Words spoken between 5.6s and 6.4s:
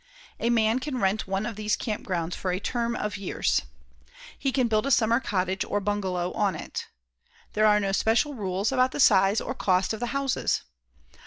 or bungalow